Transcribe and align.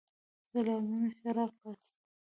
سلامونه 0.51 1.09
ښه 1.17 1.29
راغلاست 1.37 1.95